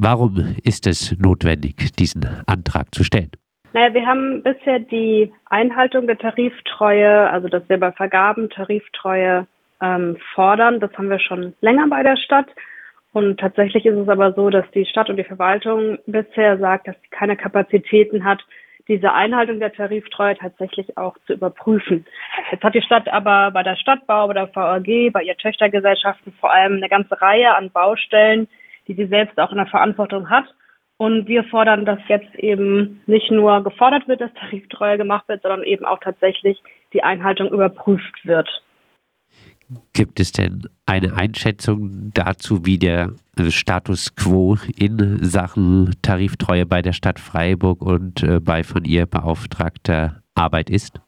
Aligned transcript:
Warum 0.00 0.54
ist 0.62 0.86
es 0.86 1.18
notwendig, 1.18 1.92
diesen 1.98 2.24
Antrag 2.46 2.94
zu 2.94 3.02
stellen? 3.02 3.32
Naja, 3.72 3.92
wir 3.94 4.06
haben 4.06 4.44
bisher 4.44 4.78
die 4.78 5.32
Einhaltung 5.46 6.06
der 6.06 6.16
Tariftreue, 6.16 7.28
also 7.28 7.48
dass 7.48 7.68
wir 7.68 7.80
bei 7.80 7.90
Vergaben 7.90 8.48
Tariftreue 8.48 9.48
ähm, 9.82 10.16
fordern. 10.36 10.78
Das 10.78 10.92
haben 10.96 11.10
wir 11.10 11.18
schon 11.18 11.52
länger 11.62 11.88
bei 11.88 12.04
der 12.04 12.16
Stadt. 12.16 12.46
Und 13.12 13.40
tatsächlich 13.40 13.86
ist 13.86 13.96
es 13.96 14.08
aber 14.08 14.34
so, 14.34 14.50
dass 14.50 14.70
die 14.70 14.86
Stadt 14.86 15.10
und 15.10 15.16
die 15.16 15.24
Verwaltung 15.24 15.98
bisher 16.06 16.58
sagt, 16.58 16.86
dass 16.86 16.94
sie 17.02 17.08
keine 17.10 17.36
Kapazitäten 17.36 18.22
hat, 18.22 18.40
diese 18.86 19.12
Einhaltung 19.12 19.58
der 19.58 19.72
Tariftreue 19.72 20.36
tatsächlich 20.36 20.96
auch 20.96 21.16
zu 21.26 21.32
überprüfen. 21.32 22.06
Jetzt 22.52 22.62
hat 22.62 22.74
die 22.76 22.82
Stadt 22.82 23.08
aber 23.08 23.50
bei 23.50 23.64
der 23.64 23.74
Stadtbau, 23.74 24.28
bei 24.28 24.34
der 24.34 24.54
VAG, 24.54 25.12
bei 25.12 25.24
ihren 25.24 25.38
Töchtergesellschaften 25.38 26.32
vor 26.38 26.52
allem 26.52 26.74
eine 26.74 26.88
ganze 26.88 27.20
Reihe 27.20 27.56
an 27.56 27.72
Baustellen, 27.72 28.46
die 28.88 28.94
sie 28.94 29.06
selbst 29.06 29.38
auch 29.38 29.50
in 29.50 29.58
der 29.58 29.66
Verantwortung 29.66 30.28
hat. 30.30 30.46
Und 30.96 31.28
wir 31.28 31.44
fordern, 31.44 31.84
dass 31.84 32.00
jetzt 32.08 32.34
eben 32.34 33.00
nicht 33.06 33.30
nur 33.30 33.62
gefordert 33.62 34.08
wird, 34.08 34.20
dass 34.20 34.34
Tariftreue 34.34 34.98
gemacht 34.98 35.28
wird, 35.28 35.42
sondern 35.42 35.62
eben 35.62 35.84
auch 35.84 36.00
tatsächlich 36.00 36.60
die 36.92 37.04
Einhaltung 37.04 37.50
überprüft 37.50 38.26
wird. 38.26 38.48
Gibt 39.92 40.18
es 40.18 40.32
denn 40.32 40.62
eine 40.86 41.14
Einschätzung 41.14 42.10
dazu, 42.14 42.64
wie 42.64 42.78
der 42.78 43.12
Status 43.50 44.16
quo 44.16 44.56
in 44.76 45.22
Sachen 45.22 45.94
Tariftreue 46.00 46.64
bei 46.64 46.80
der 46.80 46.94
Stadt 46.94 47.20
Freiburg 47.20 47.82
und 47.82 48.22
äh, 48.22 48.40
bei 48.40 48.64
von 48.64 48.84
ihr 48.84 49.04
beauftragter 49.04 50.22
Arbeit 50.34 50.70
ist? 50.70 51.00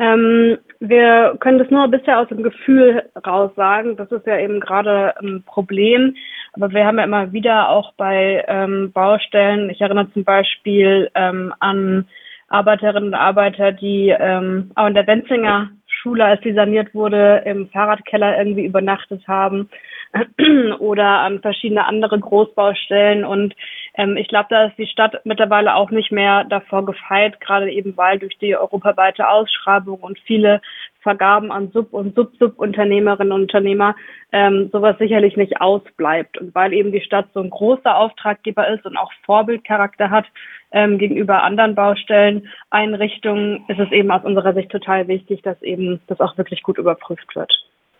Ähm, 0.00 0.58
wir 0.80 1.36
können 1.40 1.58
das 1.58 1.70
nur 1.70 1.88
bisher 1.88 2.20
aus 2.20 2.28
dem 2.28 2.42
Gefühl 2.42 3.02
raus 3.26 3.50
sagen. 3.56 3.96
Das 3.96 4.10
ist 4.12 4.26
ja 4.26 4.38
eben 4.38 4.60
gerade 4.60 5.14
ein 5.20 5.42
Problem. 5.44 6.14
Aber 6.52 6.70
wir 6.70 6.84
haben 6.86 6.98
ja 6.98 7.04
immer 7.04 7.32
wieder 7.32 7.68
auch 7.68 7.92
bei 7.96 8.44
ähm, 8.46 8.92
Baustellen, 8.92 9.70
ich 9.70 9.80
erinnere 9.80 10.12
zum 10.12 10.24
Beispiel 10.24 11.10
ähm, 11.14 11.52
an 11.60 12.06
Arbeiterinnen 12.48 13.10
und 13.10 13.14
Arbeiter, 13.14 13.72
die 13.72 14.14
ähm, 14.18 14.70
auch 14.74 14.86
in 14.86 14.94
der 14.94 15.06
Wenzinger 15.06 15.70
Schule, 15.86 16.24
als 16.24 16.42
sie 16.42 16.52
saniert 16.52 16.94
wurde, 16.94 17.42
im 17.44 17.68
Fahrradkeller 17.68 18.38
irgendwie 18.38 18.64
übernachtet 18.64 19.26
haben 19.26 19.68
oder 20.78 21.20
an 21.20 21.40
verschiedene 21.40 21.84
andere 21.84 22.18
Großbaustellen. 22.18 23.24
Und 23.24 23.54
ähm, 23.98 24.16
ich 24.16 24.28
glaube, 24.28 24.46
da 24.48 24.66
ist 24.66 24.78
die 24.78 24.86
Stadt 24.86 25.20
mittlerweile 25.24 25.74
auch 25.74 25.90
nicht 25.90 26.12
mehr 26.12 26.44
davor 26.44 26.86
gefeit, 26.86 27.40
gerade 27.40 27.70
eben 27.70 27.96
weil 27.96 28.18
durch 28.18 28.38
die 28.38 28.56
europaweite 28.56 29.28
Ausschreibung 29.28 29.98
und 29.98 30.18
viele 30.20 30.62
Vergaben 31.00 31.50
an 31.50 31.70
Sub- 31.72 31.92
und 31.92 32.14
Sub-Sub-Unternehmerinnen 32.14 33.32
und 33.32 33.42
Unternehmer 33.42 33.96
ähm, 34.32 34.70
sowas 34.72 34.96
sicherlich 34.98 35.36
nicht 35.36 35.60
ausbleibt. 35.60 36.38
Und 36.38 36.54
weil 36.54 36.72
eben 36.72 36.92
die 36.92 37.00
Stadt 37.00 37.26
so 37.34 37.40
ein 37.40 37.50
großer 37.50 37.96
Auftraggeber 37.96 38.68
ist 38.68 38.86
und 38.86 38.96
auch 38.96 39.12
Vorbildcharakter 39.24 40.10
hat 40.10 40.26
ähm, 40.70 40.98
gegenüber 40.98 41.42
anderen 41.42 41.74
Baustellen, 41.74 42.48
Einrichtungen, 42.70 43.64
ist 43.68 43.80
es 43.80 43.90
eben 43.90 44.10
aus 44.10 44.24
unserer 44.24 44.54
Sicht 44.54 44.70
total 44.70 45.08
wichtig, 45.08 45.42
dass 45.42 45.60
eben 45.62 46.00
das 46.06 46.20
auch 46.20 46.38
wirklich 46.38 46.62
gut 46.62 46.78
überprüft 46.78 47.34
wird. 47.34 47.52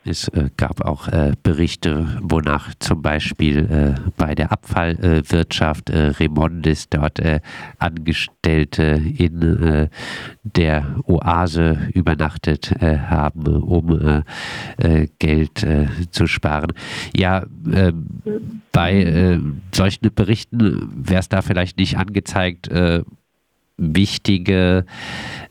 Es 0.09 0.27
äh, 0.29 0.49
gab 0.57 0.81
auch 0.81 1.09
äh, 1.09 1.33
Berichte, 1.43 2.19
wonach 2.23 2.73
zum 2.79 3.03
Beispiel 3.03 3.59
äh, 3.59 4.11
bei 4.17 4.35
der 4.35 4.53
Abfallwirtschaft 4.53 5.91
Remondis 5.91 6.89
dort 6.89 7.21
Angestellte 7.79 8.83
in 9.17 9.89
der 10.45 10.97
Oase 11.05 11.79
übernachtet 11.93 12.73
haben, 12.81 13.63
um 13.63 14.23
Geld 15.19 15.67
zu 16.11 16.27
sparen. 16.27 16.73
Ja, 17.17 17.45
bei 18.73 19.41
solchen 19.75 20.15
Berichten 20.15 20.89
wäre 20.95 21.21
es 21.21 21.29
da 21.29 21.43
vielleicht 21.43 21.79
nicht 21.79 21.99
angezeigt, 21.99 22.69
wichtige 23.79 24.85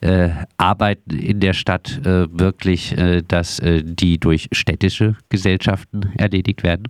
äh, 0.02 0.30
Arbeiten 0.58 1.18
in 1.18 1.40
der 1.40 1.54
Stadt 1.54 2.00
äh, 2.06 2.28
wirklich, 2.32 2.98
äh, 2.98 3.24
dass 3.28 3.60
äh, 3.60 3.82
die 3.84 4.20
durch 4.20 4.50
städtische 4.52 5.16
Gesellschaften 5.30 6.14
erledigt 6.18 6.64
werden? 6.64 6.88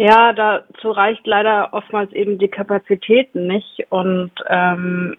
Ja, 0.00 0.32
dazu 0.32 0.92
reicht 0.92 1.26
leider 1.26 1.74
oftmals 1.74 2.12
eben 2.12 2.38
die 2.38 2.46
Kapazitäten 2.46 3.48
nicht. 3.48 3.84
Und 3.90 4.30
ähm, 4.48 5.16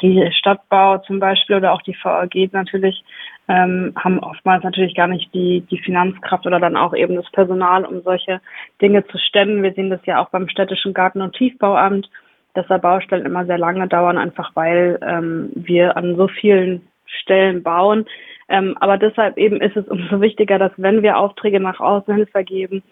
die 0.00 0.30
Stadtbau 0.32 0.98
zum 0.98 1.20
Beispiel 1.20 1.56
oder 1.56 1.74
auch 1.74 1.82
die 1.82 1.96
VAG 2.02 2.50
natürlich 2.52 3.04
ähm, 3.48 3.92
haben 3.96 4.18
oftmals 4.20 4.64
natürlich 4.64 4.94
gar 4.94 5.08
nicht 5.08 5.32
die, 5.34 5.60
die 5.70 5.78
Finanzkraft 5.78 6.46
oder 6.46 6.58
dann 6.58 6.74
auch 6.74 6.94
eben 6.94 7.16
das 7.16 7.30
Personal, 7.32 7.84
um 7.84 8.00
solche 8.00 8.40
Dinge 8.80 9.06
zu 9.08 9.18
stemmen. 9.18 9.62
Wir 9.62 9.74
sehen 9.74 9.90
das 9.90 10.00
ja 10.06 10.22
auch 10.22 10.30
beim 10.30 10.48
städtischen 10.48 10.94
Garten- 10.94 11.20
und 11.20 11.34
Tiefbauamt 11.36 12.08
dass 12.54 12.66
da 12.68 12.78
Baustellen 12.78 13.26
immer 13.26 13.46
sehr 13.46 13.58
lange 13.58 13.86
dauern, 13.88 14.18
einfach 14.18 14.52
weil 14.54 14.98
ähm, 15.02 15.50
wir 15.54 15.96
an 15.96 16.16
so 16.16 16.28
vielen 16.28 16.88
Stellen 17.06 17.62
bauen. 17.62 18.06
Ähm, 18.48 18.76
aber 18.80 18.98
deshalb 18.98 19.36
eben 19.38 19.60
ist 19.60 19.76
es 19.76 19.86
umso 19.88 20.20
wichtiger, 20.20 20.58
dass 20.58 20.72
wenn 20.76 21.02
wir 21.02 21.18
Aufträge 21.18 21.60
nach 21.60 21.80
außen 21.80 22.14
hin 22.14 22.26
vergeben, 22.26 22.82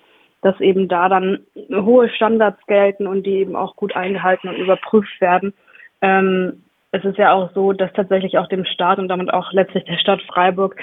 dass 0.43 0.61
eben 0.61 0.89
da 0.89 1.09
dann 1.09 1.41
hohe 1.71 2.09
Standards 2.09 2.65
gelten 2.67 3.07
und 3.07 3.25
die 3.25 3.39
eben 3.39 3.55
auch 3.55 3.77
gut 3.77 3.95
eingehalten 3.95 4.49
und 4.49 4.57
überprüft 4.57 5.21
werden. 5.21 5.55
Ähm, 6.01 6.65
es 6.91 7.05
ist 7.05 7.17
ja 7.17 7.33
auch 7.33 7.51
so, 7.55 7.73
dass 7.73 7.93
tatsächlich 7.95 8.37
auch 8.37 8.49
dem 8.49 8.67
Staat 8.67 8.99
und 8.99 9.09
damit 9.09 9.33
auch 9.33 9.53
letztlich 9.53 9.85
der 9.85 9.99
Stadt 9.99 10.21
Freiburg 10.23 10.77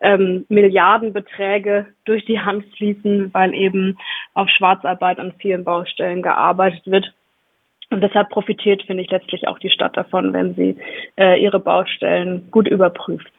ähm, 0.00 0.44
Milliardenbeträge 0.48 1.86
durch 2.04 2.24
die 2.26 2.38
Hand 2.38 2.64
fließen, 2.76 3.32
weil 3.34 3.52
eben 3.54 3.98
auf 4.34 4.48
Schwarzarbeit 4.50 5.18
an 5.18 5.32
vielen 5.38 5.64
Baustellen 5.64 6.22
gearbeitet 6.22 6.86
wird. 6.86 7.12
Und 7.90 8.00
deshalb 8.00 8.30
profitiert, 8.30 8.82
finde 8.82 9.02
ich, 9.02 9.10
letztlich 9.10 9.46
auch 9.46 9.58
die 9.58 9.70
Stadt 9.70 9.96
davon, 9.96 10.32
wenn 10.32 10.54
sie 10.54 10.76
äh, 11.16 11.40
ihre 11.40 11.60
Baustellen 11.60 12.50
gut 12.50 12.66
überprüft. 12.68 13.30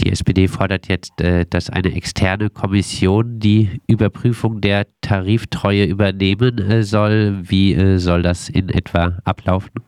Die 0.00 0.10
SPD 0.10 0.48
fordert 0.48 0.88
jetzt, 0.88 1.20
äh, 1.20 1.44
dass 1.48 1.70
eine 1.70 1.94
externe 1.94 2.50
Kommission 2.50 3.38
die 3.38 3.80
Überprüfung 3.88 4.60
der 4.60 4.86
Tariftreue 5.00 5.84
übernehmen 5.84 6.58
äh, 6.58 6.82
soll. 6.82 7.40
Wie 7.42 7.74
äh, 7.74 7.98
soll 7.98 8.22
das 8.22 8.48
in 8.48 8.68
etwa 8.70 9.18
ablaufen? 9.24 9.84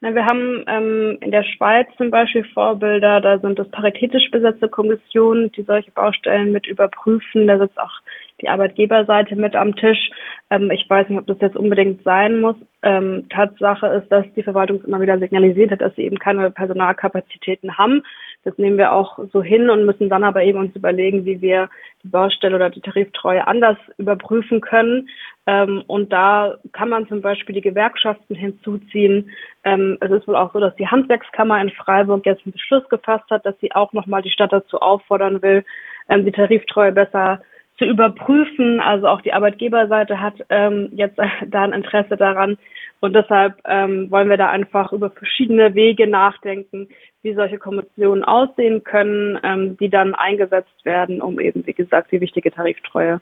Na, 0.00 0.14
wir 0.14 0.26
haben 0.26 0.64
ähm, 0.66 1.18
in 1.20 1.30
der 1.30 1.42
Schweiz 1.42 1.88
zum 1.96 2.10
Beispiel 2.10 2.44
Vorbilder, 2.52 3.20
da 3.20 3.38
sind 3.38 3.58
es 3.58 3.68
paritätisch 3.70 4.30
besetzte 4.30 4.68
Kommissionen, 4.68 5.50
die 5.52 5.62
solche 5.62 5.90
Baustellen 5.92 6.52
mit 6.52 6.66
überprüfen. 6.66 7.46
Da 7.46 7.58
sitzt 7.58 7.78
auch 7.80 8.00
die 8.40 8.48
Arbeitgeberseite 8.48 9.36
mit 9.36 9.56
am 9.56 9.74
Tisch. 9.76 10.10
Ähm, 10.50 10.70
ich 10.70 10.88
weiß 10.88 11.08
nicht, 11.08 11.18
ob 11.18 11.26
das 11.26 11.40
jetzt 11.40 11.56
unbedingt 11.56 12.02
sein 12.02 12.40
muss. 12.40 12.56
Ähm, 12.82 13.26
Tatsache 13.30 13.86
ist, 13.88 14.08
dass 14.10 14.24
die 14.34 14.42
Verwaltung 14.42 14.82
immer 14.84 15.00
wieder 15.00 15.18
signalisiert 15.18 15.70
hat, 15.70 15.80
dass 15.80 15.94
sie 15.96 16.02
eben 16.02 16.18
keine 16.18 16.50
Personalkapazitäten 16.50 17.78
haben. 17.78 18.02
Das 18.44 18.56
nehmen 18.58 18.78
wir 18.78 18.92
auch 18.92 19.18
so 19.32 19.42
hin 19.42 19.70
und 19.70 19.86
müssen 19.86 20.08
dann 20.08 20.22
aber 20.22 20.42
eben 20.44 20.58
uns 20.58 20.76
überlegen, 20.76 21.24
wie 21.24 21.40
wir 21.40 21.68
die 22.04 22.08
Baustelle 22.08 22.54
oder 22.54 22.70
die 22.70 22.80
Tariftreue 22.80 23.46
anders 23.46 23.76
überprüfen 23.98 24.60
können. 24.60 25.08
Ähm, 25.46 25.82
und 25.86 26.12
da 26.12 26.56
kann 26.72 26.88
man 26.88 27.08
zum 27.08 27.22
Beispiel 27.22 27.54
die 27.54 27.60
Gewerkschaften 27.60 28.34
hinzuziehen. 28.34 29.30
Ähm, 29.64 29.96
es 30.00 30.10
ist 30.10 30.28
wohl 30.28 30.36
auch 30.36 30.52
so, 30.52 30.60
dass 30.60 30.76
die 30.76 30.86
Handwerkskammer 30.86 31.60
in 31.60 31.70
Freiburg 31.70 32.26
jetzt 32.26 32.44
einen 32.44 32.52
Beschluss 32.52 32.88
gefasst 32.88 33.28
hat, 33.30 33.46
dass 33.46 33.58
sie 33.60 33.72
auch 33.72 33.92
nochmal 33.92 34.22
die 34.22 34.30
Stadt 34.30 34.52
dazu 34.52 34.78
auffordern 34.80 35.42
will, 35.42 35.64
ähm, 36.08 36.24
die 36.24 36.32
Tariftreue 36.32 36.92
besser 36.92 37.40
zu 37.78 37.84
überprüfen. 37.84 38.80
Also 38.80 39.08
auch 39.08 39.20
die 39.20 39.32
Arbeitgeberseite 39.32 40.20
hat 40.20 40.34
ähm, 40.48 40.90
jetzt 40.92 41.18
da 41.46 41.62
ein 41.62 41.72
Interesse 41.72 42.16
daran. 42.16 42.58
Und 43.00 43.14
deshalb 43.14 43.56
ähm, 43.66 44.10
wollen 44.10 44.30
wir 44.30 44.38
da 44.38 44.48
einfach 44.48 44.92
über 44.92 45.10
verschiedene 45.10 45.74
Wege 45.74 46.06
nachdenken, 46.06 46.88
wie 47.22 47.34
solche 47.34 47.58
Kommissionen 47.58 48.24
aussehen 48.24 48.84
können, 48.84 49.38
ähm, 49.42 49.76
die 49.76 49.90
dann 49.90 50.14
eingesetzt 50.14 50.84
werden, 50.84 51.20
um 51.20 51.38
eben, 51.38 51.66
wie 51.66 51.74
gesagt, 51.74 52.10
die 52.12 52.20
wichtige 52.20 52.50
Tariftreue 52.50 53.20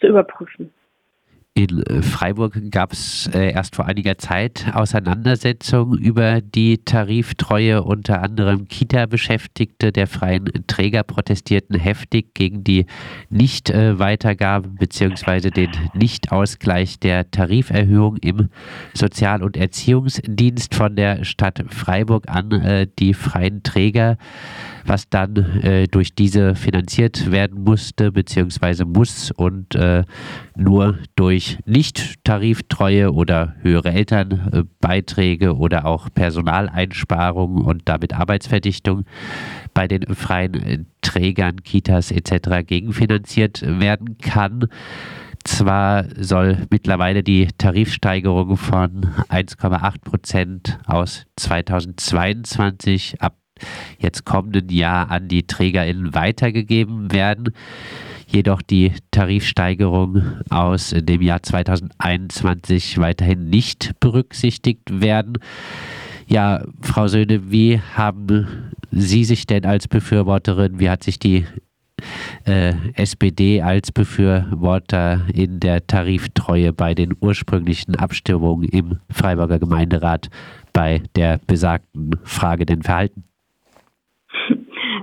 zu 0.00 0.06
überprüfen. 0.06 0.72
In 1.58 2.02
Freiburg 2.02 2.70
gab 2.70 2.92
es 2.92 3.30
äh, 3.32 3.50
erst 3.52 3.76
vor 3.76 3.86
einiger 3.86 4.18
Zeit 4.18 4.66
Auseinandersetzungen 4.74 5.98
über 5.98 6.42
die 6.42 6.84
Tariftreue. 6.84 7.82
Unter 7.82 8.22
anderem 8.22 8.68
Kita-Beschäftigte 8.68 9.90
der 9.90 10.06
freien 10.06 10.50
Träger 10.66 11.02
protestierten 11.02 11.80
heftig 11.80 12.34
gegen 12.34 12.62
die 12.62 12.84
Nichtweitergabe 13.30 14.68
bzw. 14.68 15.48
den 15.48 15.70
Nichtausgleich 15.94 17.00
der 17.00 17.30
Tariferhöhung 17.30 18.18
im 18.18 18.50
Sozial- 18.92 19.42
und 19.42 19.56
Erziehungsdienst 19.56 20.74
von 20.74 20.94
der 20.94 21.24
Stadt 21.24 21.64
Freiburg 21.70 22.28
an. 22.28 22.52
Äh, 22.52 22.86
die 22.98 23.14
freien 23.14 23.62
Träger 23.62 24.18
was 24.88 25.08
dann 25.08 25.36
äh, 25.62 25.86
durch 25.88 26.14
diese 26.14 26.54
finanziert 26.54 27.30
werden 27.30 27.64
musste 27.64 28.12
bzw. 28.12 28.84
muss 28.84 29.30
und 29.30 29.74
äh, 29.74 30.04
nur 30.54 30.98
durch 31.16 31.45
Nicht-Tariftreue 31.64 33.12
oder 33.12 33.54
höhere 33.60 33.92
Elternbeiträge 33.92 35.56
oder 35.56 35.86
auch 35.86 36.08
Personaleinsparungen 36.12 37.62
und 37.62 37.82
damit 37.86 38.14
Arbeitsverdichtung 38.14 39.04
bei 39.74 39.88
den 39.88 40.14
freien 40.14 40.86
Trägern, 41.00 41.62
Kitas 41.62 42.10
etc. 42.10 42.66
gegenfinanziert 42.66 43.62
werden 43.80 44.18
kann. 44.18 44.66
zwar 45.44 46.06
soll 46.16 46.66
mittlerweile 46.70 47.22
die 47.22 47.48
Tarifsteigerung 47.58 48.56
von 48.56 49.06
1,8 49.28 50.00
Prozent 50.02 50.78
aus 50.86 51.26
2022 51.36 53.20
ab 53.20 53.36
jetzt 53.98 54.24
kommenden 54.24 54.68
Jahr 54.68 55.10
an 55.10 55.28
die 55.28 55.46
TrägerInnen 55.46 56.14
weitergegeben 56.14 57.12
werden. 57.12 57.54
Jedoch 58.26 58.60
die 58.62 58.92
Tarifsteigerung 59.10 60.22
aus 60.50 60.90
dem 60.90 61.22
Jahr 61.22 61.42
2021 61.42 62.98
weiterhin 62.98 63.48
nicht 63.48 63.98
berücksichtigt 64.00 65.00
werden. 65.00 65.38
Ja, 66.26 66.64
Frau 66.80 67.06
Söhne, 67.06 67.52
wie 67.52 67.80
haben 67.80 68.72
Sie 68.90 69.24
sich 69.24 69.46
denn 69.46 69.64
als 69.64 69.86
Befürworterin, 69.86 70.80
wie 70.80 70.90
hat 70.90 71.04
sich 71.04 71.18
die 71.18 71.46
äh, 72.44 72.72
SPD 72.94 73.62
als 73.62 73.92
Befürworter 73.92 75.20
in 75.32 75.60
der 75.60 75.86
Tariftreue 75.86 76.72
bei 76.72 76.94
den 76.94 77.14
ursprünglichen 77.20 77.96
Abstimmungen 77.96 78.68
im 78.68 78.98
Freiburger 79.10 79.58
Gemeinderat 79.58 80.28
bei 80.72 81.02
der 81.14 81.40
besagten 81.46 82.18
Frage 82.24 82.66
denn 82.66 82.82
verhalten? 82.82 83.24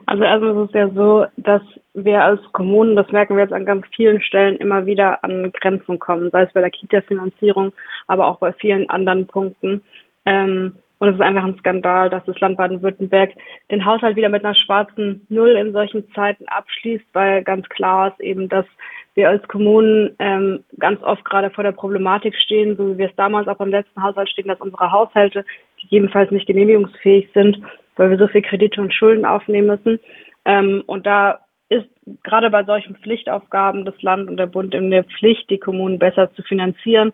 Also 0.06 0.24
ist 0.64 0.70
es 0.70 0.74
ja 0.74 0.90
so, 0.94 1.26
dass 1.38 1.62
wir 1.94 2.24
als 2.24 2.42
Kommunen, 2.54 2.96
das 2.96 3.12
merken 3.12 3.36
wir 3.36 3.44
jetzt 3.44 3.54
an 3.54 3.66
ganz 3.66 3.86
vielen 3.96 4.22
Stellen, 4.22 4.58
immer 4.58 4.86
wieder 4.86 5.24
an 5.24 5.52
Grenzen 5.52 6.00
kommen, 6.00 6.32
sei 6.32 6.44
es 6.44 6.54
bei 6.54 6.62
der 6.62 6.72
Kita-Finanzierung, 6.72 7.72
aber 8.08 8.28
auch 8.28 8.40
bei 8.40 8.52
vielen 8.54 8.90
anderen 8.90 9.28
Punkten. 9.28 9.84
Ähm, 10.26 10.76
und 11.00 11.10
es 11.10 11.16
ist 11.16 11.22
einfach 11.22 11.44
ein 11.44 11.58
Skandal, 11.60 12.10
dass 12.10 12.24
das 12.26 12.40
Land 12.40 12.58
Baden-Württemberg 12.58 13.32
den 13.70 13.86
Haushalt 13.86 14.16
wieder 14.16 14.30
mit 14.30 14.46
einer 14.46 14.56
schwarzen 14.56 15.26
Null 15.30 15.50
in 15.50 15.74
solchen 15.74 16.10
Zeiten 16.14 16.48
abschließt, 16.48 17.06
weil 17.14 17.44
ganz 17.44 17.68
klar 17.70 18.08
ist 18.08 18.22
eben, 18.22 18.48
dass 18.48 18.66
wir 19.14 19.30
als 19.30 19.46
Kommunen 19.48 20.16
ähm, 20.20 20.64
ganz 20.80 21.04
oft 21.04 21.24
gerade 21.26 21.50
vor 21.50 21.64
der 21.64 21.74
Problematik 21.74 22.34
stehen, 22.36 22.78
so 22.78 22.94
wie 22.94 22.98
wir 23.00 23.10
es 23.10 23.16
damals 23.16 23.48
auch 23.48 23.58
beim 23.58 23.70
letzten 23.70 24.02
Haushalt 24.02 24.30
stehen, 24.30 24.48
dass 24.48 24.62
unsere 24.62 24.92
Haushalte 24.92 25.46
gegebenenfalls 25.82 26.32
nicht 26.32 26.48
genehmigungsfähig 26.48 27.30
sind, 27.34 27.60
weil 27.98 28.10
wir 28.10 28.18
so 28.18 28.28
viel 28.28 28.42
Kredite 28.42 28.82
und 28.82 28.94
Schulden 28.94 29.26
aufnehmen 29.26 29.68
müssen. 29.68 30.00
Ähm, 30.46 30.84
und 30.88 31.06
da 31.06 31.40
ist 31.74 31.90
gerade 32.24 32.50
bei 32.50 32.64
solchen 32.64 32.96
Pflichtaufgaben 32.96 33.86
das 33.86 34.02
Land 34.02 34.30
und 34.30 34.38
der 34.38 34.48
Bund 34.48 34.74
in 34.74 34.92
der 34.92 35.04
Pflicht, 35.04 35.50
die 35.50 35.60
Kommunen 35.60 36.00
besser 36.00 36.32
zu 36.34 36.44
finanzieren 36.44 37.14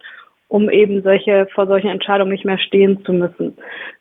um 0.50 0.69
eben 0.69 1.01
solche 1.03 1.47
vor 1.53 1.67
solchen 1.67 1.89
Entscheidungen 1.89 2.31
nicht 2.31 2.44
mehr 2.44 2.57
stehen 2.57 3.06
zu 3.06 3.13
müssen. 3.13 3.57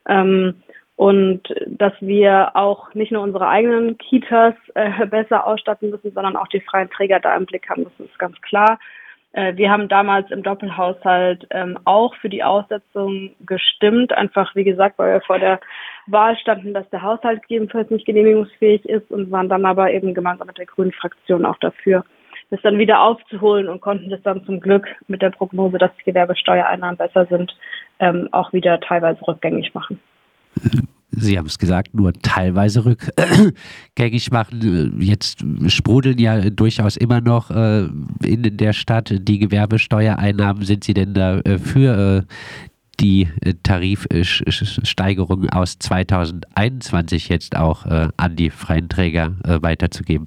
Ähm, 0.09 0.63
und 0.97 1.43
dass 1.67 1.93
wir 2.01 2.57
auch 2.57 2.93
nicht 2.95 3.13
nur 3.13 3.23
unsere 3.23 3.47
eigenen 3.47 3.97
Kitas 3.99 4.55
äh, 4.75 5.07
besser 5.07 5.47
ausstatten 5.47 5.91
müssen, 5.91 6.13
sondern 6.13 6.35
auch 6.35 6.49
die 6.49 6.61
freien 6.61 6.91
Träger 6.91 7.21
da 7.21 7.37
im 7.37 7.47
Blick 7.47 7.71
haben, 7.71 7.85
das 7.85 7.93
ist 8.07 8.19
ganz 8.19 8.41
klar. 8.41 8.81
Äh, 9.33 9.57
wir 9.57 9.71
haben 9.71 9.89
damals 9.89 10.31
im 10.31 10.43
Doppelhaushalt 10.43 11.47
ähm, 11.51 11.79
auch 11.85 12.15
für 12.17 12.29
die 12.29 12.43
Aussetzung 12.43 13.31
gestimmt, 13.45 14.13
einfach 14.13 14.55
wie 14.55 14.65
gesagt, 14.65 14.99
weil 14.99 15.15
wir 15.15 15.21
vor 15.23 15.39
der 15.39 15.61
Wahl 16.07 16.37
standen, 16.39 16.75
dass 16.75 16.89
der 16.91 17.03
Haushalt 17.03 17.43
gegebenenfalls 17.43 17.91
nicht 17.91 18.07
genehmigungsfähig 18.07 18.85
ist 18.87 19.11
und 19.11 19.31
waren 19.31 19.49
dann 19.49 19.65
aber 19.65 19.93
eben 19.93 20.15
gemeinsam 20.15 20.47
mit 20.47 20.59
der 20.59 20.67
Grünen 20.67 20.93
Fraktion 20.93 21.45
auch 21.45 21.59
dafür 21.59 22.05
das 22.51 22.61
dann 22.63 22.79
wieder 22.79 23.01
aufzuholen 23.03 23.69
und 23.69 23.81
konnten 23.81 24.11
das 24.11 24.23
dann 24.23 24.45
zum 24.45 24.61
Glück 24.61 24.87
mit 25.07 25.23
der 25.23 25.31
Prognose, 25.31 25.79
dass 25.79 25.91
die 25.99 26.05
Gewerbesteuereinnahmen 26.05 26.97
besser 26.97 27.27
sind, 27.27 27.55
ähm, 27.99 28.29
auch 28.33 28.53
wieder 28.53 28.81
teilweise 28.81 29.21
rückgängig 29.27 29.75
machen. 29.75 30.01
Sie 31.11 31.39
haben 31.39 31.47
es 31.47 31.59
gesagt, 31.59 31.95
nur 31.95 32.13
teilweise 32.13 32.85
rückgängig 32.85 34.31
machen. 34.33 35.01
Jetzt 35.01 35.43
sprudeln 35.69 36.19
ja 36.19 36.51
durchaus 36.51 36.99
immer 36.99 37.23
noch 37.23 37.51
äh, 37.51 37.89
in 38.25 38.57
der 38.57 38.75
Stadt 38.75 39.15
die 39.19 39.39
Gewerbesteuereinnahmen. 39.39 40.65
Sind 40.65 40.85
Sie 40.85 40.95
denn 40.95 41.15
dafür, 41.15 42.19
äh, 42.19 42.23
die 43.01 43.29
Tarifsteigerung 43.63 45.49
aus 45.51 45.79
2021 45.79 47.29
jetzt 47.29 47.57
auch 47.57 47.87
äh, 47.87 48.09
an 48.17 48.35
die 48.35 48.51
freien 48.51 48.89
Träger 48.89 49.37
weiterzugeben? 49.45 50.27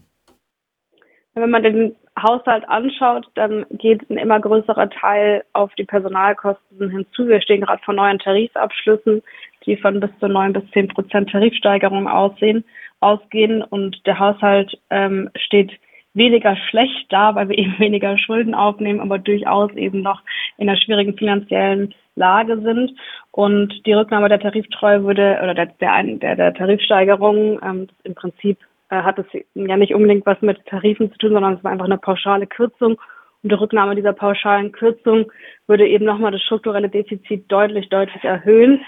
Wenn 1.34 1.50
man 1.50 1.64
den 1.64 1.96
Haushalt 2.22 2.68
anschaut, 2.68 3.28
dann 3.36 3.66
geht 3.72 4.10
ein 4.10 4.18
immer 4.18 4.40
größerer 4.40 4.90
Teil 4.90 5.44
auf 5.54 5.74
die 5.76 5.86
Personalkosten 5.86 6.90
hinzu. 6.90 7.28
Wir 7.28 7.42
stehen 7.42 7.62
gerade 7.62 7.82
vor 7.84 7.94
neuen 7.94 8.20
Tarifabschlüssen, 8.20 9.22
die 9.66 9.78
von 9.78 10.00
bis 10.00 10.10
zu 10.20 10.28
neun 10.28 10.54
bis 10.54 10.64
zehn 10.72 10.88
Prozent 10.88 11.30
Tarifsteigerung 11.30 12.08
aussehen, 12.08 12.64
ausgehen 13.00 13.62
und 13.64 14.06
der 14.06 14.20
Haushalt 14.20 14.78
ähm, 14.90 15.30
steht 15.36 15.72
weniger 16.14 16.56
schlecht 16.70 17.08
da, 17.10 17.36
weil 17.36 17.50
wir 17.50 17.58
eben 17.60 17.80
weniger 17.80 18.18
Schulden 18.18 18.54
aufnehmen, 18.54 19.00
aber 19.00 19.20
durchaus 19.20 19.72
eben 19.74 20.02
noch 20.02 20.22
in 20.58 20.70
einer 20.70 20.80
schwierigen 20.80 21.18
finanziellen 21.18 21.94
Lage 22.16 22.60
sind. 22.62 22.92
Und 23.32 23.86
die 23.86 23.94
Rücknahme 23.94 24.30
der 24.30 24.40
Tariftreue 24.40 25.04
würde 25.04 25.40
oder 25.42 25.54
der, 25.54 25.68
der, 25.80 26.36
der 26.36 26.54
Tarifsteigerung 26.54 27.60
ähm, 27.64 27.88
im 28.04 28.16
Prinzip 28.16 28.58
äh, 28.90 29.02
hat 29.02 29.18
es 29.20 29.26
ja 29.54 29.78
nicht 29.78 29.96
unbedingt 29.96 30.26
was 30.26 30.42
mit 30.42 30.64
Tarifen 30.66 31.12
zu 31.12 31.18
tun, 31.18 31.34
sondern 31.34 31.54
es 31.54 31.64
war 31.64 31.72
einfach 31.72 31.86
eine 31.86 31.98
pauschale 31.98 32.48
Kürzung. 32.48 33.00
Und 33.44 33.52
die 33.52 33.56
Rücknahme 33.56 33.96
dieser 33.96 34.14
pauschalen 34.14 34.72
Kürzung 34.72 35.32
würde 35.66 35.88
eben 35.88 36.06
nochmal 36.06 36.32
das 36.32 36.44
strukturelle 36.44 36.90
Defizit 36.90 37.52
deutlich, 37.52 37.90
deutlich 37.90 38.24
erhöhen. 38.24 38.82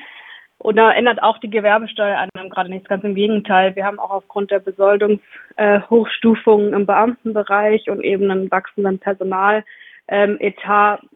Und 0.64 0.78
da 0.78 0.92
ändert 0.92 1.22
auch 1.22 1.38
die 1.40 1.50
Gewerbesteuereinnahmen 1.50 2.50
gerade 2.50 2.70
nichts, 2.70 2.88
ganz 2.88 3.04
im 3.04 3.16
Gegenteil. 3.16 3.76
Wir 3.76 3.84
haben 3.86 4.00
auch 4.00 4.12
aufgrund 4.12 4.50
der 4.50 4.60
Besoldungshochstufungen 4.60 6.72
äh, 6.72 6.76
im 6.78 6.86
Beamtenbereich 6.86 7.90
und 7.90 8.02
eben 8.02 8.32
einem 8.32 8.50
wachsenden 8.50 8.98
Personaletat 8.98 9.66
ähm, 10.08 10.40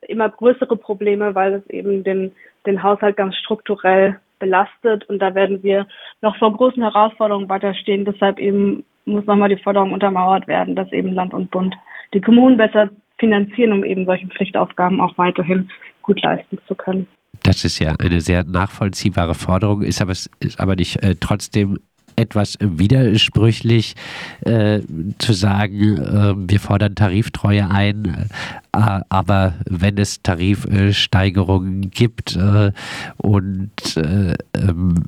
immer 0.02 0.28
größere 0.30 0.76
Probleme, 0.76 1.34
weil 1.34 1.54
es 1.54 1.66
eben 1.70 2.04
den, 2.04 2.34
den 2.66 2.84
Haushalt 2.84 3.16
ganz 3.16 3.38
strukturell 3.38 4.20
belastet 4.40 5.08
und 5.10 5.20
da 5.20 5.34
werden 5.34 5.64
wir 5.64 5.88
noch 6.22 6.36
vor 6.38 6.52
großen 6.54 6.84
Herausforderungen 6.84 7.48
weiterstehen. 7.48 8.04
Deshalb 8.04 8.40
eben 8.40 8.84
muss 9.06 9.26
nochmal 9.26 9.48
die 9.50 9.64
Forderung 9.64 9.94
untermauert 9.94 10.48
werden, 10.48 10.76
dass 10.76 10.92
eben 10.92 11.14
Land 11.14 11.34
und 11.34 11.52
Bund 11.52 11.74
die 12.14 12.20
Kommunen 12.20 12.58
besser 12.58 12.90
finanzieren, 13.18 13.72
um 13.72 13.86
eben 13.86 14.06
solche 14.06 14.28
Pflichtaufgaben 14.28 15.00
auch 15.00 15.18
weiterhin 15.18 15.72
gut 16.04 16.22
leisten 16.22 16.60
zu 16.68 16.76
können. 16.76 17.08
Das 17.48 17.64
ist 17.64 17.80
ja 17.80 17.96
eine 17.98 18.20
sehr 18.20 18.44
nachvollziehbare 18.44 19.34
Forderung, 19.34 19.82
ist 19.82 20.02
aber, 20.02 20.12
ist 20.12 20.60
aber 20.60 20.76
nicht 20.76 21.02
äh, 21.02 21.16
trotzdem 21.18 21.80
etwas 22.18 22.58
widersprüchlich 22.60 23.96
äh, 24.42 24.82
zu 25.18 25.32
sagen, 25.32 25.98
äh, 25.98 26.34
wir 26.36 26.60
fordern 26.60 26.96
Tariftreue 26.96 27.70
ein, 27.70 28.28
äh, 28.74 29.00
aber 29.08 29.54
wenn 29.64 29.98
es 29.98 30.22
Tarifsteigerungen 30.24 31.90
gibt 31.90 32.36
äh, 32.36 32.74
und 33.16 33.96
äh, 33.96 34.34
ähm, 34.54 35.06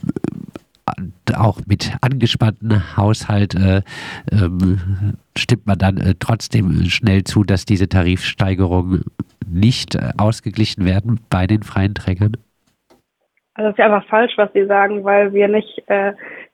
auch 1.34 1.62
mit 1.66 1.96
angespannten 2.02 2.98
Haushalt 2.98 3.56
äh, 3.56 3.82
ähm, 4.32 5.16
stimmt 5.38 5.68
man 5.68 5.78
dann 5.78 6.16
trotzdem 6.20 6.86
schnell 6.90 7.24
zu, 7.24 7.44
dass 7.44 7.66
diese 7.66 7.90
Tarifsteigerungen 7.90 9.04
nicht 9.48 9.98
ausgeglichen 10.18 10.86
werden 10.86 11.20
bei 11.30 11.48
den 11.48 11.64
freien 11.64 11.96
Trägern? 11.96 12.38
Also 13.60 13.72
es 13.72 13.74
ist 13.74 13.80
ja 13.80 13.94
einfach 13.94 14.08
falsch, 14.08 14.38
was 14.38 14.54
Sie 14.54 14.66
sagen, 14.68 15.04
weil 15.04 15.34
wir 15.34 15.50
nicht 15.50 15.84
äh, 15.88 16.14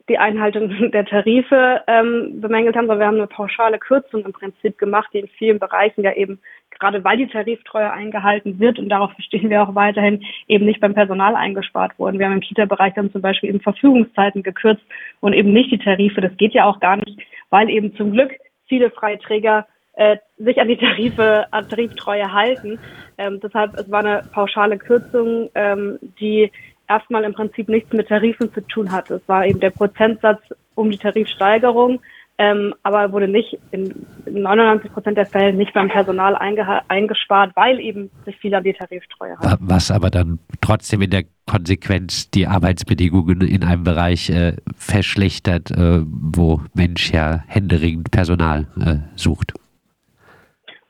die 0.09 0.17
Einhaltung 0.17 0.69
der 0.91 1.05
Tarife 1.05 1.83
ähm, 1.85 2.41
bemängelt 2.41 2.75
haben, 2.75 2.87
sondern 2.87 2.99
wir 2.99 3.05
haben 3.05 3.17
eine 3.17 3.27
pauschale 3.27 3.77
Kürzung 3.77 4.25
im 4.25 4.33
Prinzip 4.33 4.79
gemacht, 4.79 5.09
die 5.13 5.19
in 5.19 5.27
vielen 5.27 5.59
Bereichen 5.59 6.03
ja 6.03 6.13
eben, 6.13 6.39
gerade 6.71 7.03
weil 7.03 7.17
die 7.17 7.27
Tariftreue 7.27 7.91
eingehalten 7.91 8.59
wird 8.59 8.79
und 8.79 8.89
darauf 8.89 9.13
bestehen 9.15 9.51
wir 9.51 9.61
auch 9.61 9.75
weiterhin, 9.75 10.23
eben 10.47 10.65
nicht 10.65 10.79
beim 10.79 10.95
Personal 10.95 11.35
eingespart 11.35 11.91
wurden. 11.99 12.17
Wir 12.17 12.25
haben 12.25 12.33
im 12.33 12.39
Kita-Bereich 12.39 12.95
dann 12.95 13.11
zum 13.11 13.21
Beispiel 13.21 13.49
eben 13.49 13.61
Verfügungszeiten 13.61 14.41
gekürzt 14.41 14.83
und 15.19 15.33
eben 15.33 15.53
nicht 15.53 15.69
die 15.69 15.77
Tarife. 15.77 16.21
Das 16.21 16.35
geht 16.37 16.55
ja 16.55 16.65
auch 16.65 16.79
gar 16.79 16.97
nicht, 16.97 17.19
weil 17.51 17.69
eben 17.69 17.95
zum 17.97 18.13
Glück 18.13 18.31
viele 18.67 18.89
freie 18.89 19.19
Träger 19.19 19.67
äh, 19.93 20.17
sich 20.39 20.59
an 20.59 20.69
die 20.69 20.77
Tarife, 20.77 21.45
an 21.51 21.69
Tariftreue 21.69 22.33
halten. 22.33 22.79
Ähm, 23.19 23.39
deshalb, 23.43 23.75
es 23.75 23.91
war 23.91 23.99
eine 23.99 24.23
pauschale 24.33 24.79
Kürzung, 24.79 25.51
ähm, 25.53 25.99
die 26.19 26.51
erstmal 26.87 27.23
im 27.23 27.33
Prinzip 27.33 27.69
nichts 27.69 27.91
mit 27.93 28.07
Tarifen 28.07 28.53
zu 28.53 28.61
tun 28.61 28.91
hat. 28.91 29.09
Es 29.11 29.21
war 29.27 29.45
eben 29.45 29.59
der 29.59 29.71
Prozentsatz 29.71 30.41
um 30.75 30.91
die 30.91 30.97
Tarifsteigerung, 30.97 31.99
ähm, 32.37 32.73
aber 32.83 33.13
wurde 33.13 33.29
nicht 33.29 33.57
in 33.71 34.05
99 34.29 34.91
Prozent 34.91 35.17
der 35.17 35.25
Fälle 35.25 35.53
nicht 35.53 35.73
beim 35.73 35.87
Personal 35.87 36.35
eingespart, 36.35 37.51
weil 37.55 37.79
eben 37.79 38.11
sich 38.25 38.35
viele 38.37 38.57
an 38.57 38.63
die 38.63 38.73
Tariftreue 38.73 39.37
haben. 39.37 39.69
Was 39.69 39.89
aber 39.89 40.09
dann 40.09 40.39
trotzdem 40.59 41.01
in 41.01 41.11
der 41.11 41.23
Konsequenz 41.49 42.29
die 42.31 42.47
Arbeitsbedingungen 42.47 43.41
in 43.41 43.63
einem 43.63 43.85
Bereich 43.85 44.29
äh, 44.29 44.57
verschlechtert, 44.75 45.71
äh, 45.71 46.01
wo 46.03 46.61
Mensch 46.73 47.11
ja 47.11 47.43
händeringend 47.47 48.11
Personal 48.11 48.67
äh, 48.81 48.97
sucht. 49.15 49.53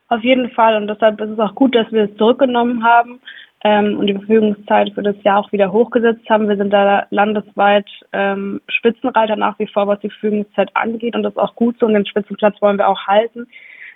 Auf 0.08 0.22
jeden 0.22 0.50
Fall 0.50 0.76
und 0.76 0.88
deshalb 0.88 1.20
ist 1.20 1.30
es 1.30 1.38
auch 1.38 1.54
gut, 1.54 1.74
dass 1.74 1.90
wir 1.92 2.04
es 2.04 2.16
zurückgenommen 2.16 2.82
haben 2.82 3.20
ähm, 3.66 3.98
und 3.98 4.06
die 4.06 4.14
Verfügungszeit 4.14 4.92
für 4.94 5.02
das 5.02 5.16
Jahr 5.24 5.40
auch 5.40 5.50
wieder 5.50 5.72
hochgesetzt 5.72 6.30
haben. 6.30 6.48
Wir 6.48 6.56
sind 6.56 6.72
da 6.72 7.06
landesweit 7.10 7.88
ähm, 8.12 8.60
Spitzenreiter 8.68 9.34
nach 9.34 9.58
wie 9.58 9.66
vor, 9.66 9.88
was 9.88 9.98
die 9.98 10.08
Verfügungszeit 10.08 10.70
angeht 10.74 11.16
und 11.16 11.24
das 11.24 11.32
ist 11.32 11.38
auch 11.38 11.56
gut 11.56 11.76
so 11.80 11.86
und 11.86 11.94
den 11.94 12.06
Spitzenplatz 12.06 12.62
wollen 12.62 12.78
wir 12.78 12.86
auch 12.86 13.08
halten. 13.08 13.48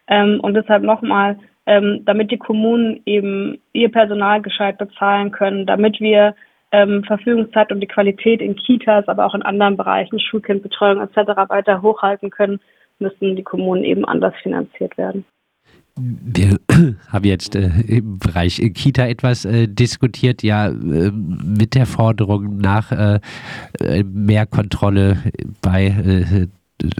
Ähm, 0.08 0.40
und 0.40 0.54
deshalb 0.54 0.82
nochmal, 0.82 1.38
ähm, 1.66 2.02
damit 2.04 2.32
die 2.32 2.38
Kommunen 2.38 3.00
eben 3.06 3.60
ihr 3.72 3.92
Personal 3.92 4.42
gescheit 4.42 4.76
bezahlen 4.76 5.30
können, 5.30 5.66
damit 5.66 6.00
wir 6.00 6.34
ähm, 6.72 7.04
Verfügungszeit 7.04 7.70
und 7.70 7.78
die 7.78 7.86
Qualität 7.86 8.40
in 8.40 8.56
Kitas, 8.56 9.06
aber 9.06 9.24
auch 9.24 9.36
in 9.36 9.42
anderen 9.42 9.76
Bereichen, 9.76 10.18
Schulkindbetreuung 10.18 11.00
etc. 11.00 11.48
weiter 11.48 11.80
hochhalten 11.80 12.30
können, 12.30 12.58
müssen 12.98 13.36
die 13.36 13.44
Kommunen 13.44 13.84
eben 13.84 14.04
anders 14.04 14.34
finanziert 14.42 14.98
werden. 14.98 15.24
Wir 16.00 16.58
haben 17.08 17.24
jetzt 17.24 17.54
äh, 17.54 17.68
im 17.86 18.18
Bereich 18.18 18.56
Kita 18.74 19.06
etwas 19.06 19.44
äh, 19.44 19.68
diskutiert, 19.68 20.42
ja, 20.42 20.68
äh, 20.68 21.10
mit 21.12 21.74
der 21.74 21.86
Forderung 21.86 22.58
nach 22.58 22.92
äh, 22.92 23.20
äh, 23.80 24.02
mehr 24.04 24.46
Kontrolle 24.46 25.18
bei 25.60 25.86
äh, 25.86 26.46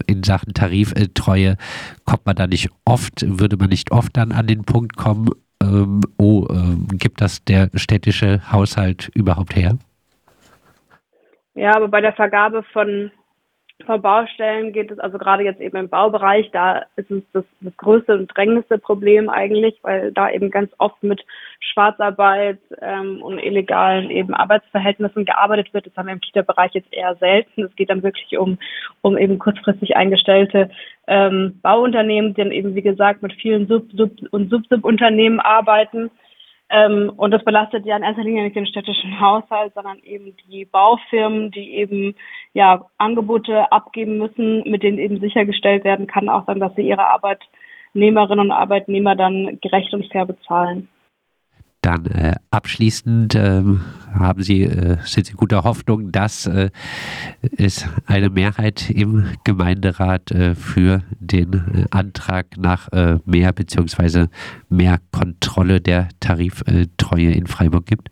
in 0.06 0.22
Sachen 0.22 0.52
Tariftreue 0.52 1.56
kommt 2.04 2.26
man 2.26 2.36
da 2.36 2.46
nicht 2.46 2.68
oft, 2.84 3.24
würde 3.26 3.56
man 3.56 3.70
nicht 3.70 3.92
oft 3.92 4.14
dann 4.16 4.32
an 4.32 4.46
den 4.46 4.64
Punkt 4.64 4.96
kommen, 4.96 5.30
ähm, 5.62 6.00
oh, 6.18 6.46
ähm, 6.50 6.86
gibt 6.92 7.20
das 7.20 7.44
der 7.44 7.70
städtische 7.74 8.52
Haushalt 8.52 9.10
überhaupt 9.14 9.56
her? 9.56 9.78
Ja, 11.54 11.76
aber 11.76 11.88
bei 11.88 12.00
der 12.00 12.12
Vergabe 12.12 12.62
von 12.72 13.10
von 13.84 14.02
Baustellen 14.02 14.72
geht 14.72 14.90
es 14.90 14.98
also 14.98 15.18
gerade 15.18 15.44
jetzt 15.44 15.60
eben 15.60 15.76
im 15.76 15.88
Baubereich, 15.88 16.50
da 16.52 16.84
ist 16.96 17.10
es 17.10 17.22
das, 17.32 17.44
das 17.60 17.76
größte 17.76 18.14
und 18.14 18.26
drängendste 18.34 18.78
Problem 18.78 19.28
eigentlich, 19.28 19.78
weil 19.82 20.12
da 20.12 20.30
eben 20.30 20.50
ganz 20.50 20.70
oft 20.78 21.02
mit 21.02 21.24
Schwarzarbeit 21.60 22.58
ähm, 22.80 23.22
und 23.22 23.38
illegalen 23.38 24.10
eben 24.10 24.34
Arbeitsverhältnissen 24.34 25.24
gearbeitet 25.24 25.72
wird. 25.74 25.86
Das 25.86 25.96
haben 25.96 26.06
wir 26.06 26.14
im 26.14 26.20
Kita-Bereich 26.20 26.72
jetzt 26.74 26.92
eher 26.92 27.14
selten. 27.16 27.64
Es 27.64 27.76
geht 27.76 27.90
dann 27.90 28.02
wirklich 28.02 28.38
um, 28.38 28.58
um 29.02 29.18
eben 29.18 29.38
kurzfristig 29.38 29.96
eingestellte 29.96 30.70
ähm, 31.06 31.58
Bauunternehmen, 31.62 32.34
die 32.34 32.42
dann 32.42 32.52
eben, 32.52 32.74
wie 32.74 32.82
gesagt, 32.82 33.22
mit 33.22 33.32
vielen 33.34 33.66
Sub-, 33.66 33.90
Sub- 33.92 34.32
und 34.32 34.50
Sub-Sub-Unternehmen 34.50 35.40
arbeiten 35.40 36.10
ähm, 36.70 37.12
und 37.16 37.32
das 37.32 37.44
belastet 37.44 37.84
ja 37.84 37.96
in 37.96 38.04
erster 38.04 38.22
Linie 38.22 38.44
nicht 38.44 38.56
den 38.56 38.66
städtischen 38.66 39.20
Haushalt, 39.20 39.74
sondern 39.74 39.98
eben 40.04 40.36
die 40.48 40.64
Baufirmen, 40.64 41.50
die 41.50 41.74
eben 41.74 42.14
ja 42.54 42.86
Angebote 42.96 43.70
abgeben 43.72 44.18
müssen, 44.18 44.62
mit 44.70 44.84
denen 44.84 44.98
eben 44.98 45.18
sichergestellt 45.18 45.82
werden 45.82 46.06
kann, 46.06 46.28
auch 46.28 46.46
dann, 46.46 46.60
dass 46.60 46.74
sie 46.76 46.82
ihre 46.82 47.06
Arbeitnehmerinnen 47.06 48.46
und 48.46 48.52
Arbeitnehmer 48.52 49.16
dann 49.16 49.58
gerecht 49.60 49.92
und 49.94 50.10
fair 50.12 50.26
bezahlen. 50.26 50.88
Dann 51.82 52.04
äh, 52.06 52.34
abschließend 52.50 53.34
äh, 53.34 53.62
haben 54.12 54.42
Sie, 54.42 54.64
äh, 54.64 54.96
sind 55.04 55.26
Sie 55.26 55.32
guter 55.32 55.64
Hoffnung, 55.64 56.12
dass 56.12 56.46
äh, 56.46 56.68
es 57.56 57.88
eine 58.06 58.28
Mehrheit 58.28 58.90
im 58.90 59.28
Gemeinderat 59.44 60.30
äh, 60.30 60.54
für 60.54 61.02
den 61.20 61.54
äh, 61.54 61.84
Antrag 61.90 62.46
nach 62.58 62.88
mehr 63.24 63.52
bzw. 63.52 64.26
mehr 64.68 64.98
Kontrolle 65.12 65.80
der 65.80 66.08
Tariftreue 66.20 67.32
in 67.32 67.46
Freiburg 67.46 67.86
gibt? 67.86 68.08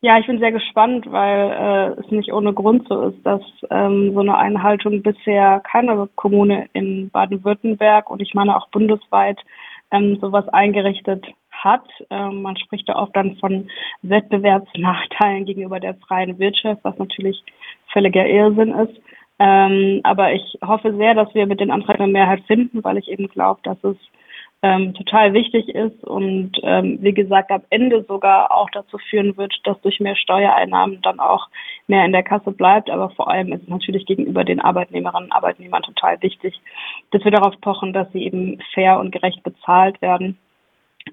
Ja, 0.00 0.18
ich 0.18 0.26
bin 0.26 0.38
sehr 0.38 0.52
gespannt, 0.52 1.06
weil 1.10 1.96
es 1.98 2.10
nicht 2.10 2.32
ohne 2.32 2.52
Grund 2.52 2.86
so 2.88 3.08
ist, 3.08 3.24
dass 3.24 3.40
ähm, 3.70 4.12
so 4.12 4.20
eine 4.20 4.36
Einhaltung 4.36 5.02
bisher 5.02 5.60
keine 5.60 6.08
Kommune 6.14 6.68
in 6.72 7.08
Baden-Württemberg 7.10 8.10
und 8.10 8.20
ich 8.20 8.34
meine 8.34 8.56
auch 8.56 8.68
bundesweit 8.68 9.38
ähm, 9.90 10.18
sowas 10.20 10.48
eingerichtet 10.48 11.24
hat. 11.64 11.84
Ähm, 12.10 12.42
man 12.42 12.56
spricht 12.56 12.88
da 12.88 12.96
oft 12.96 13.16
dann 13.16 13.36
von 13.36 13.68
Wettbewerbsnachteilen 14.02 15.44
gegenüber 15.46 15.80
der 15.80 15.94
freien 15.94 16.38
Wirtschaft, 16.38 16.80
was 16.84 16.98
natürlich 16.98 17.42
völliger 17.92 18.26
Irrsinn 18.26 18.74
ist. 18.74 19.00
Ähm, 19.38 20.00
aber 20.04 20.32
ich 20.32 20.58
hoffe 20.64 20.94
sehr, 20.96 21.14
dass 21.14 21.34
wir 21.34 21.46
mit 21.46 21.60
den 21.60 21.70
Antrag 21.70 21.98
eine 21.98 22.12
Mehrheit 22.12 22.42
finden, 22.46 22.84
weil 22.84 22.98
ich 22.98 23.08
eben 23.08 23.28
glaube, 23.28 23.60
dass 23.64 23.82
es 23.82 23.96
ähm, 24.62 24.94
total 24.94 25.34
wichtig 25.34 25.68
ist 25.68 26.02
und 26.04 26.52
wie 26.62 27.12
gesagt 27.12 27.50
am 27.50 27.62
Ende 27.68 28.02
sogar 28.08 28.50
auch 28.50 28.70
dazu 28.70 28.96
führen 29.10 29.36
wird, 29.36 29.52
dass 29.64 29.78
durch 29.82 30.00
mehr 30.00 30.16
Steuereinnahmen 30.16 31.02
dann 31.02 31.20
auch 31.20 31.48
mehr 31.86 32.04
in 32.06 32.12
der 32.12 32.22
Kasse 32.22 32.50
bleibt. 32.50 32.88
Aber 32.88 33.10
vor 33.10 33.28
allem 33.28 33.52
ist 33.52 33.64
es 33.64 33.68
natürlich 33.68 34.06
gegenüber 34.06 34.44
den 34.44 34.60
Arbeitnehmerinnen 34.60 35.24
und 35.24 35.32
Arbeitnehmern 35.32 35.82
total 35.82 36.22
wichtig, 36.22 36.58
dass 37.10 37.22
wir 37.24 37.32
darauf 37.32 37.60
pochen, 37.60 37.92
dass 37.92 38.10
sie 38.12 38.24
eben 38.24 38.58
fair 38.72 38.98
und 39.00 39.10
gerecht 39.10 39.42
bezahlt 39.42 40.00
werden 40.00 40.38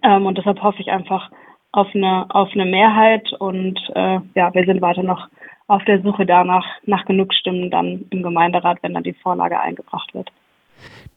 ähm, 0.04 0.26
und 0.26 0.38
deshalb 0.38 0.62
hoffe 0.62 0.82
ich 0.82 0.92
einfach 0.92 1.30
auf 1.72 1.88
eine, 1.94 2.26
auf 2.30 2.50
eine 2.54 2.66
Mehrheit 2.66 3.32
und 3.34 3.80
äh, 3.96 4.20
ja, 4.36 4.54
wir 4.54 4.66
sind 4.66 4.82
weiter 4.82 5.04
noch 5.04 5.28
auf 5.68 5.84
der 5.86 6.02
Suche 6.02 6.26
danach, 6.26 6.66
nach 6.86 7.06
genug 7.06 7.34
Stimmen 7.34 7.72
dann 7.72 8.06
im 8.10 8.24
Gemeinderat, 8.24 8.80
wenn 8.82 8.94
dann 8.94 9.04
die 9.04 9.14
Vorlage 9.14 9.60
eingebracht 9.60 10.14
wird. 10.14 10.30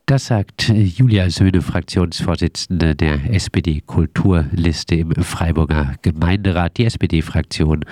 Das 0.07 0.27
sagt 0.27 0.69
Julia 0.69 1.31
Söhne, 1.31 1.63
Fraktionsvorsitzende 1.63 2.95
der 2.95 3.25
SPD-Kulturliste 3.33 4.97
im 4.97 5.15
Freiburger 5.15 5.95
Gemeinderat. 6.03 6.77
Die 6.77 6.85
SPD-Fraktion 6.85 7.87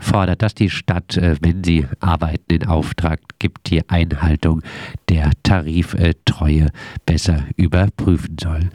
fordert, 0.00 0.42
dass 0.42 0.54
die 0.54 0.70
Stadt, 0.70 1.16
äh, 1.16 1.34
wenn 1.40 1.64
sie 1.64 1.86
Arbeiten 1.98 2.54
in 2.54 2.68
Auftrag 2.68 3.18
gibt, 3.40 3.68
die 3.68 3.82
Einhaltung 3.88 4.62
der 5.08 5.32
Tariftreue 5.42 6.68
besser 7.04 7.42
überprüfen 7.56 8.36
soll. 8.40 8.70